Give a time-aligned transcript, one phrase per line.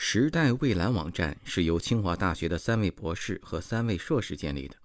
[0.00, 4.76] 时代蔚蓝网站是由清华大学的三位博士和三位硕士建立的。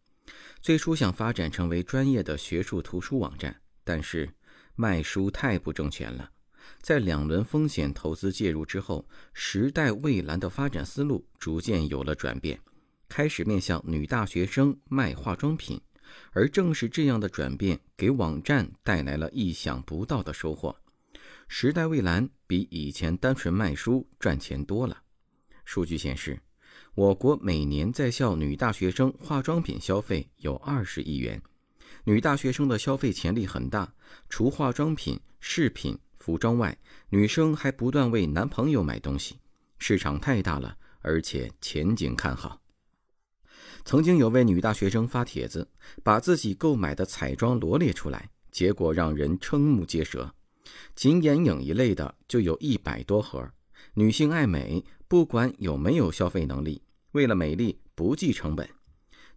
[0.60, 4.28] 最初想发展成为专业的学术图书网站，但是
[4.74, 6.32] 卖书太不挣钱了。
[6.82, 12.60] 在两轮风险投资介入之后，时代蔚蓝的发展思路逐渐有了转变，
[13.08, 15.80] 开始面向女大学生卖化妆品。
[16.32, 20.76] 而正是这样的转变，给网站带来了意想不到的收获。
[21.48, 25.03] 时代蔚蓝比以前单纯卖书赚钱多了。
[25.66, 26.40] 数据显示，
[26.96, 31.42] 我国每年在校女大学生化妆品消费有二十亿元。
[32.04, 33.94] 女大学生的消费潜力很大，
[34.30, 36.78] 除化妆品、饰品、服装外，
[37.10, 39.40] 女生还不断为男朋友买东西，
[39.78, 42.60] 市场太大了，而且前景看好。
[43.86, 45.68] 曾经有位女大学生发帖子，
[46.04, 50.34] 把自己购买的彩妆罗列出来，结果让人瞠目结舌。
[50.96, 53.50] 仅眼影一类的就有一百多盒。
[53.94, 58.68] 女性爱美，不管有没有消费能力，为了美丽不计成本。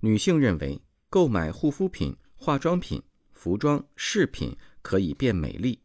[0.01, 5.79] 女性认为购买护肤品、化妆品、服装、饰品可以变美丽。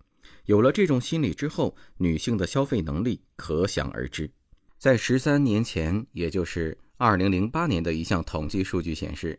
[0.46, 4.32] 有了这种心理之后，女性的消费能力可想而知。
[4.78, 9.38] 在十三年前，也就是二零零八年的一项统计数据显示，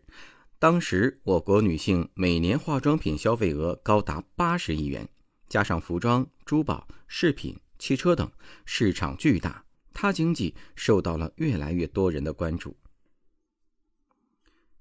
[0.58, 5.08] 当时我国女性每年化妆品消费额高达八十亿元。
[5.48, 8.30] 加上服装、珠宝、饰品、汽车等，
[8.67, 9.62] 市场巨大，
[9.93, 12.77] 她经济受到了越来越多人的关注。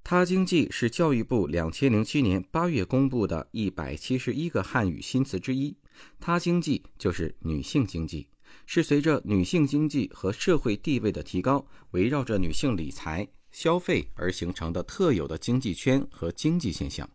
[0.04, 5.76] 她经济是教育部两千零七年八月公布的一百七十一个汉语新词之一。
[6.20, 8.28] 她经济就是女性经济，
[8.66, 17.08] 是随着女性经济和社会地位的提高，围绕着女性理财、消费而形成的特有的经济圈和经济现象。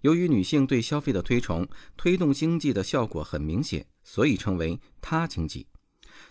[0.00, 1.66] 由于女性对消费的推崇，
[1.96, 5.66] 推动经济的效果很明显，所以称为“她经济”。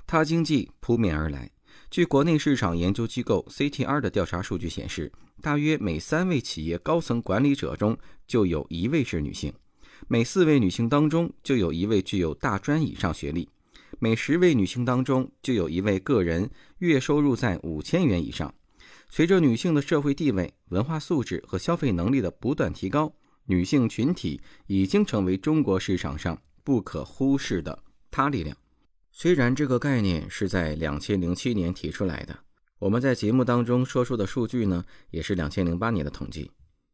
[0.06, 1.50] 她经济扑面而来。
[1.90, 5.12] 据国内市场研究机构 CTR 的调查数据显示，
[5.42, 9.52] 大约每三位企业高层管理者中就有一位是女性；
[10.08, 13.48] 每四位女性当中就有一位具有大专以上学历；
[14.00, 18.54] 每十位女性当中就有一位个人月收入在五千元以上。
[19.10, 23.14] 随着女性的社会地位、文化素质和消费能力的不断提高，
[23.46, 28.58] 女性群体已经成为中国市场上不可忽视的他力量。
[29.16, 32.36] 虽然这个概念是在两千零七年提出来的，
[32.80, 36.52] 我们在节目当中说出的数据呢，也是两千零八年的统计。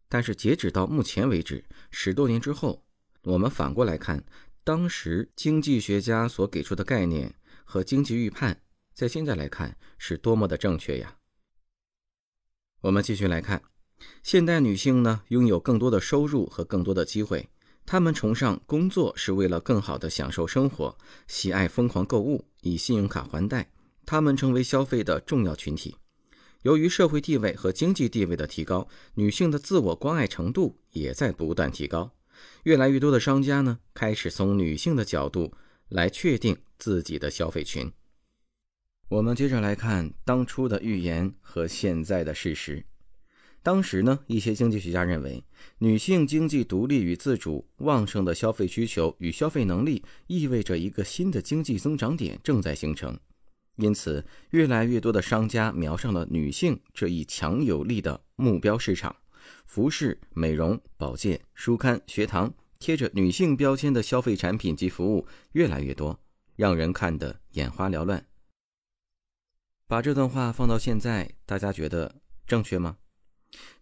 [0.10, 2.86] 但是截止到目前为止，十多年之后，
[3.24, 4.22] 我们反过来看，
[4.66, 8.62] 当时经济学家所给出的概念和经济预判，
[8.94, 11.16] 在现在来看是多么的正确呀！
[12.82, 13.62] 我们继续来看。
[14.22, 17.50] 现代女性呢，拥有更多的收入和更多的机会。
[17.92, 20.96] 他们崇尚工作是为了更好的享受生活，
[21.28, 23.72] 喜爱疯狂购物，以信用卡还贷。
[24.06, 25.96] 他们成为消费的重要群体。
[26.62, 32.12] 由于社会地位和经济地位的提高，女性的自我关爱程度也在不断提高。
[32.62, 35.56] 越来越多的商家呢，开始从女性的角度
[35.88, 37.92] 来确定自己的消费群。
[39.08, 42.86] 我们接着来看当初的预言和现在的事实。
[43.62, 45.44] 当时呢，一些经济学家认为，
[45.80, 53.18] 女性经济独立与自主、旺盛的消费需求与消费能力，意味着一个新的经济增长点正在形成。
[53.76, 59.16] 因此，越来越多的商家瞄上了女性这一强有力的目标市场。
[59.66, 66.20] 服饰、美容、保健、书刊、学堂贴着女性标签的消费产品及服务越来越多，
[66.56, 68.26] 让人看得眼花缭乱。
[69.88, 72.98] 把这段话放到现在，大家觉得正确吗？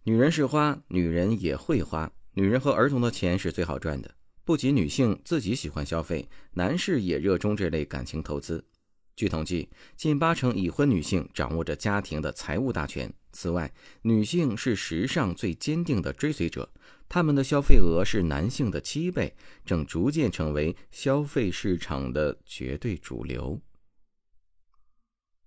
[0.04, 2.10] 女人是花，女人也会花。
[2.32, 4.14] 女人和儿童的钱是最好赚的。
[4.44, 8.64] 不仅女性自己喜欢消费，男士也热衷这类感情投资。
[9.14, 13.12] 据统计，近八成已婚女性掌握着家庭的财务大权。
[13.32, 13.70] 此外，
[14.02, 16.72] 女性是时尚最坚定的追随者，
[17.08, 19.34] 她们的消费额是男性的七倍，
[19.66, 23.60] 正逐渐成为消费市场的绝对主流。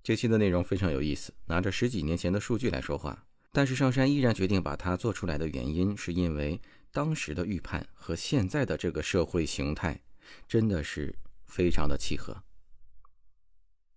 [0.04, 3.26] 这期的内容非常有意思，拿着十几年前的数据来说话。
[3.52, 6.62] 但是上山依然决定把它做出来的原因，是因为
[6.92, 10.02] 当时的预判和现在的这个社会形态
[10.48, 11.14] 真的是
[11.46, 12.44] 非常的契合。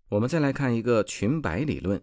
[0.09, 2.03] 我们再来看一个裙摆理论。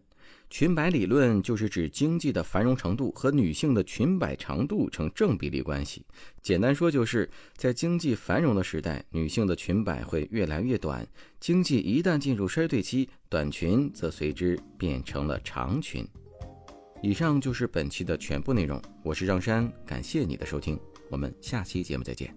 [0.50, 6.06] 裙摆理论就是指经济的繁荣程度和女性的裙摆长度成正比例关系。
[6.42, 11.06] 简单说，就是在经济繁荣的时代，女性的裙摆会越来越短；
[11.40, 16.06] 经济一旦进入衰退期，短裙则随之变成了长裙。
[17.04, 22.32] 以上就是本期的全部内容，我是让山，感谢你的收听，我们下期节目再见。